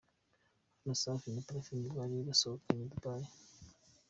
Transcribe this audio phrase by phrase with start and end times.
[0.77, 3.25] Hano Safi na Parfine bari basohokeye Dubai.